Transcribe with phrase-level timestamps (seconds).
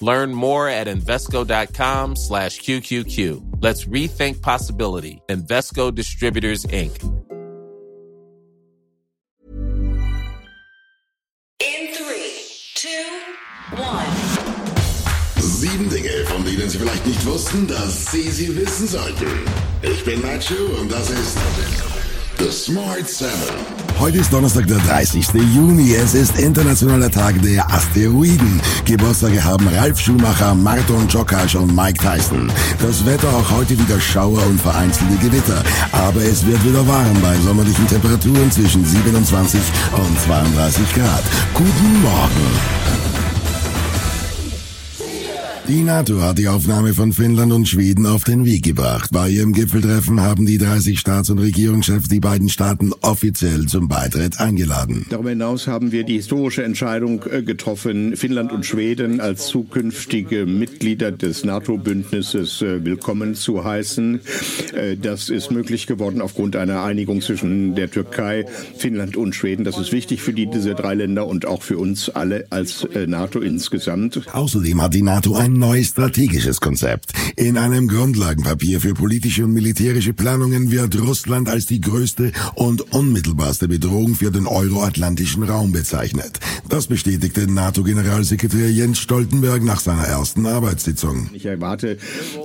[0.00, 3.62] Learn more at Invesco.com slash QQQ.
[3.62, 5.20] Let's rethink possibility.
[5.28, 7.02] Invesco Distributors, Inc.
[11.60, 12.32] In three,
[12.74, 12.88] two,
[13.76, 14.06] one.
[15.36, 19.26] Sieben Dinge, von denen Sie vielleicht nicht wussten, dass Sie sie wissen sollten.
[19.82, 21.36] Ich bin Nacho und das ist
[22.40, 23.54] The Smart Seven.
[23.98, 25.26] Heute ist Donnerstag, der 30.
[25.54, 25.92] Juni.
[25.92, 28.62] Es ist Internationaler Tag der Asteroiden.
[28.86, 32.50] Geburtstage haben Ralf Schumacher, Marton Djokovic und Mike Tyson.
[32.80, 35.62] Das Wetter auch heute wieder Schauer und vereinzelte Gewitter.
[35.92, 39.60] Aber es wird wieder warm bei sommerlichen Temperaturen zwischen 27
[39.92, 41.22] und 32 Grad.
[41.52, 43.29] Guten Morgen.
[45.70, 49.10] Die NATO hat die Aufnahme von Finnland und Schweden auf den Weg gebracht.
[49.12, 54.40] Bei ihrem Gipfeltreffen haben die 30 Staats- und Regierungschefs die beiden Staaten offiziell zum Beitritt
[54.40, 55.06] eingeladen.
[55.10, 61.12] Darüber hinaus haben wir die historische Entscheidung äh, getroffen, Finnland und Schweden als zukünftige Mitglieder
[61.12, 64.22] des NATO-Bündnisses äh, willkommen zu heißen.
[64.74, 68.44] Äh, das ist möglich geworden aufgrund einer Einigung zwischen der Türkei,
[68.76, 69.64] Finnland und Schweden.
[69.64, 73.38] Das ist wichtig für die, diese drei Länder und auch für uns alle als NATO
[73.38, 74.22] insgesamt.
[74.32, 77.12] Außerdem hat die NATO ein neues strategisches Konzept.
[77.36, 83.68] In einem Grundlagenpapier für politische und militärische Planungen wird Russland als die größte und unmittelbarste
[83.68, 86.40] Bedrohung für den euroatlantischen Raum bezeichnet.
[86.68, 91.30] Das bestätigte NATO-Generalsekretär Jens Stoltenberg nach seiner ersten Arbeitssitzung.
[91.34, 91.98] Ich erwarte,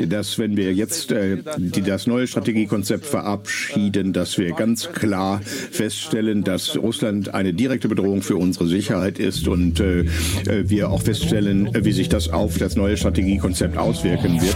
[0.07, 6.43] dass wenn wir jetzt äh, die, das neue Strategiekonzept verabschieden, dass wir ganz klar feststellen,
[6.43, 11.69] dass Russland eine direkte Bedrohung für unsere Sicherheit ist und äh, äh wir auch feststellen,
[11.79, 14.55] wie sich das auf das neue Strategiekonzept auswirken wird.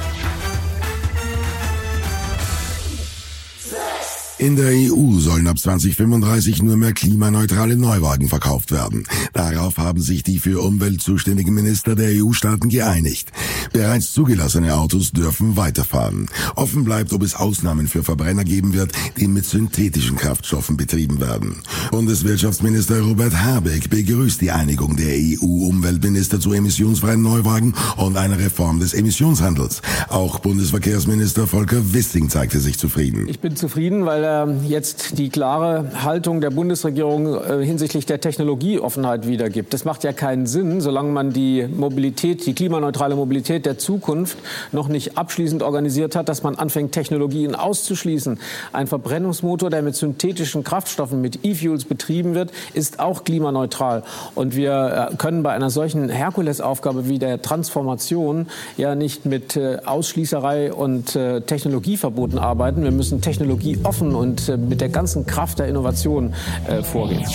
[4.39, 9.03] In der EU sollen ab 2035 nur mehr klimaneutrale Neuwagen verkauft werden.
[9.33, 13.33] Darauf haben sich die für Umwelt zuständigen Minister der EU-Staaten geeinigt.
[13.73, 16.29] Bereits zugelassene Autos dürfen weiterfahren.
[16.55, 21.57] Offen bleibt, ob es Ausnahmen für Verbrenner geben wird, die mit synthetischen Kraftstoffen betrieben werden.
[21.91, 28.93] Bundeswirtschaftsminister Robert Habeck begrüßt die Einigung der EU-Umweltminister zu emissionsfreien Neuwagen und einer Reform des
[28.93, 29.81] Emissionshandels.
[30.07, 33.27] Auch Bundesverkehrsminister Volker Wissing zeigte sich zufrieden.
[33.27, 34.28] Ich bin zufrieden, weil
[34.67, 39.73] jetzt die klare Haltung der Bundesregierung äh, hinsichtlich der Technologieoffenheit wiedergibt.
[39.73, 44.37] Das macht ja keinen Sinn, solange man die Mobilität, die klimaneutrale Mobilität der Zukunft
[44.71, 48.39] noch nicht abschließend organisiert hat, dass man anfängt, Technologien auszuschließen.
[48.73, 54.03] Ein Verbrennungsmotor, der mit synthetischen Kraftstoffen, mit E-Fuels betrieben wird, ist auch klimaneutral.
[54.35, 58.47] Und wir äh, können bei einer solchen Herkulesaufgabe wie der Transformation
[58.77, 61.17] ja nicht mit äh, Ausschließerei und
[61.47, 62.83] Technologieverboten arbeiten.
[62.83, 66.33] Wir müssen Technologie offen und äh, mit der ganzen Kraft der Innovation
[66.67, 67.25] äh, vorgehen.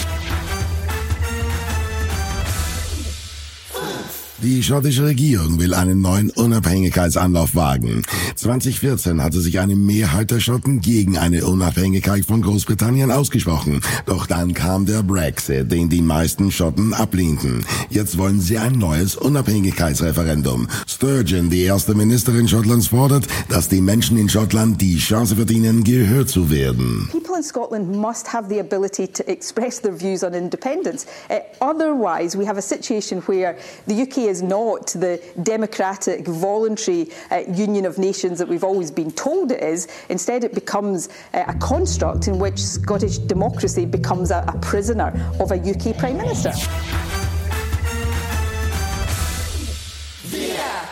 [4.45, 8.03] Die schottische Regierung will einen neuen Unabhängigkeitsanlauf wagen.
[8.37, 13.81] 2014 hatte sich eine Mehrheit der Schotten gegen eine Unabhängigkeit von Großbritannien ausgesprochen.
[14.05, 17.65] Doch dann kam der Brexit, den die meisten Schotten ablehnten.
[17.89, 20.69] Jetzt wollen sie ein neues Unabhängigkeitsreferendum.
[20.87, 26.29] Sturgeon, die erste Ministerin Schottlands, fordert, dass die Menschen in Schottland die Chance verdienen, gehört
[26.29, 27.09] zu werden.
[27.11, 31.07] People in Scotland must have the ability to express their views on independence.
[31.31, 33.57] Uh, otherwise, we have a situation where
[33.87, 39.13] the UK is not the democratic, voluntary uh, union of nations that we've always been
[39.13, 39.87] told it is.
[40.09, 45.53] Instead, it becomes uh, a construct in which Scottish democracy becomes a, a prisoner of
[45.53, 46.53] a UK Prime Minister.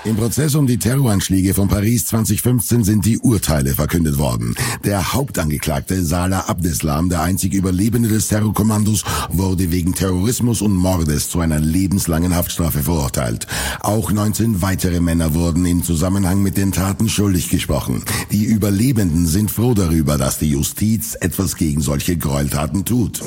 [0.04, 4.56] Im Prozess um die Terroranschläge von Paris 2015 sind die Urteile verkündet worden.
[4.84, 11.38] Der Hauptangeklagte Salah Abdeslam, der einzige Überlebende des Terrorkommandos, wurde wegen Terrorismus und Mordes zu
[11.38, 13.46] einer lebenslangen Haftstrafe verurteilt.
[13.78, 18.02] Auch 19 weitere Männer wurden im Zusammenhang mit den Taten schuldig gesprochen.
[18.32, 23.22] Die Überlebenden sind froh darüber, dass die Justiz etwas gegen solche Gräueltaten tut.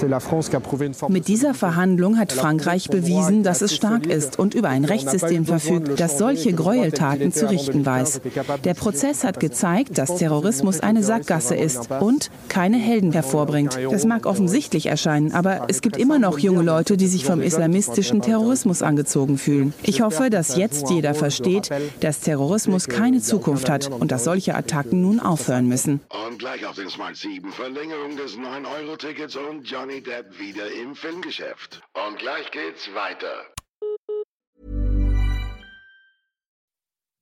[1.07, 6.01] Mit dieser Verhandlung hat Frankreich bewiesen, dass es stark ist und über ein Rechtssystem verfügt,
[6.01, 8.21] das solche Gräueltaten zu richten weiß.
[8.63, 13.77] Der Prozess hat gezeigt, dass Terrorismus eine Sackgasse ist und keine Helden hervorbringt.
[13.91, 18.21] Das mag offensichtlich erscheinen, aber es gibt immer noch junge Leute, die sich vom islamistischen
[18.21, 19.73] Terrorismus angezogen fühlen.
[19.83, 21.69] Ich hoffe, dass jetzt jeder versteht,
[21.99, 26.01] dass Terrorismus keine Zukunft hat und dass solche Attacken nun aufhören müssen.
[26.27, 31.81] Und gleich auf den Smart 7 Verlängerung des 9-Euro-Tickets und Johnny Depp wieder im Filmgeschäft.
[31.93, 33.54] Und gleich geht's weiter.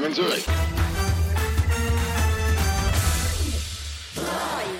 [0.00, 0.77] Willkommen zurück.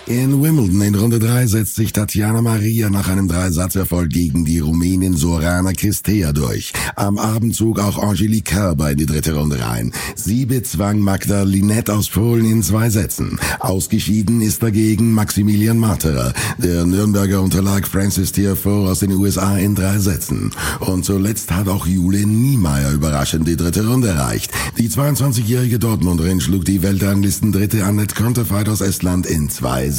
[0.08, 5.14] In Wimbledon in Runde 3 setzt sich Tatjana Maria nach einem Dreisatzerfolg gegen die Rumänin
[5.14, 6.72] Sorana Cristea durch.
[6.96, 9.92] Am Abend zog auch Angelique Kerber in die dritte Runde rein.
[10.14, 13.38] Sie bezwang Magda Linette aus Polen in zwei Sätzen.
[13.60, 16.32] Ausgeschieden ist dagegen Maximilian Marterer.
[16.56, 20.52] Der Nürnberger unterlag Francis Tiafoe aus den USA in drei Sätzen.
[20.80, 24.52] Und zuletzt hat auch Jule Niemeyer überraschend die dritte Runde erreicht.
[24.78, 29.97] Die 22-jährige Dortmunderin schlug die Weltranglisten dritte Annette Konterfeit aus Estland in zwei Sätzen.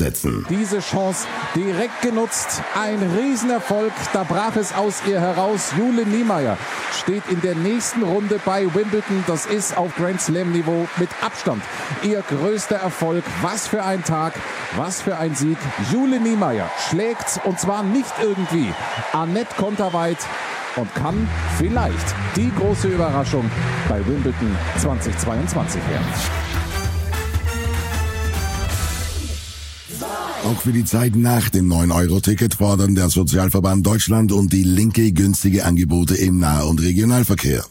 [0.50, 2.62] Diese Chance direkt genutzt.
[2.80, 3.92] Ein Riesenerfolg.
[4.14, 5.72] Da brach es aus ihr heraus.
[5.78, 6.58] Jule Niemeyer
[6.98, 9.24] steht in der nächsten Runde bei Wimbledon.
[9.28, 11.64] Das ist auf Grand Slam Niveau mit Abstand
[12.04, 13.24] ihr größter Erfolg.
[13.42, 14.34] Was für ein Tag.
[14.76, 15.58] Was für ein Sieg.
[15.92, 18.74] Jule Niemeyer schlägt und zwar nicht irgendwie
[19.14, 20.18] Annette Konterweit
[20.76, 23.50] und kann vielleicht die große Überraschung
[23.88, 26.59] bei Wimbledon 2022 werden.
[30.46, 35.66] Auch für die Zeit nach dem 9-Euro-Ticket fordern der Sozialverband Deutschland und die Linke günstige
[35.66, 37.66] Angebote im Nah- und Regionalverkehr.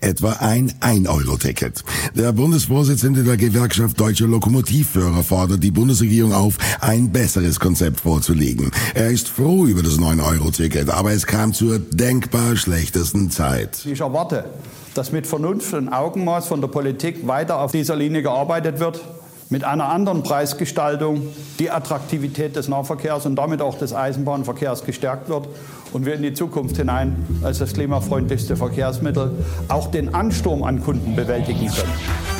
[0.00, 1.84] Etwa ein 1-Euro-Ticket.
[2.14, 8.70] Der Bundesvorsitzende der Gewerkschaft Deutsche Lokomotivführer fordert die Bundesregierung auf, ein besseres Konzept vorzulegen.
[8.94, 13.84] Er ist froh über das 9-Euro-Ticket, aber es kam zur denkbar schlechtesten Zeit.
[13.84, 14.46] Ich erwarte,
[14.94, 19.00] dass mit Vernunft und Augenmaß von der Politik weiter auf dieser Linie gearbeitet wird
[19.50, 21.22] mit einer anderen Preisgestaltung
[21.58, 25.48] die Attraktivität des Nahverkehrs und damit auch des Eisenbahnverkehrs gestärkt wird
[25.92, 29.32] und wir in die Zukunft hinein als das klimafreundlichste Verkehrsmittel
[29.68, 32.33] auch den Ansturm an Kunden bewältigen können.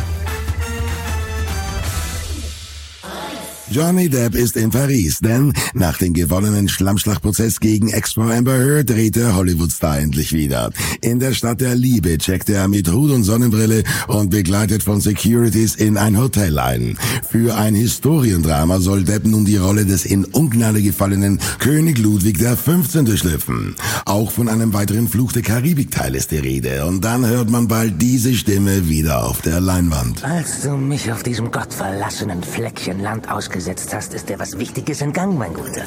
[3.74, 9.16] Johnny Depp ist in Paris, denn nach dem gewonnenen Schlammschlachtprozess gegen Ex-Frau Amber Heard dreht
[9.16, 10.70] der Hollywood-Star endlich wieder.
[11.00, 15.74] In der Stadt der Liebe checkt er mit Hut und Sonnenbrille und begleitet von Securities
[15.74, 16.96] in ein Hotel ein.
[17.28, 23.02] Für ein Historiendrama soll Depp nun die Rolle des in Ungnade gefallenen König Ludwig XV.
[23.02, 23.74] durchlüpfen.
[24.06, 26.86] Auch von einem weiteren Fluch der Karibik-Teil ist die Rede.
[26.86, 30.22] Und dann hört man bald diese Stimme wieder auf der Leinwand.
[30.22, 35.38] Als du mich auf diesem gottverlassenen Fleckchen Land ausgesetzt hast, ist dir was Wichtiges entgangen,
[35.38, 35.84] mein Guter.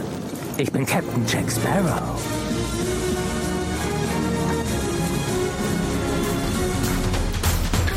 [0.58, 2.20] Ich bin Captain Jack Sparrow.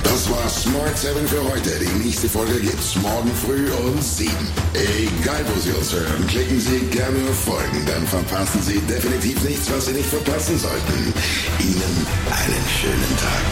[0.02, 1.70] Das war Smart 7 für heute.
[1.78, 4.30] Die nächste Folge gibt's morgen früh um 7.
[4.74, 9.72] Egal, wo Sie uns hören, klicken Sie gerne auf Folgen, dann verpassen Sie definitiv nichts,
[9.72, 11.14] was Sie nicht verpassen sollten.
[11.58, 13.44] Ihnen einen schönen Tag.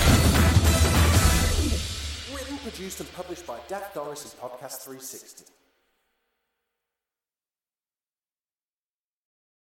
[2.34, 5.57] Written, produced and published by Dak Doris and Podcast 360.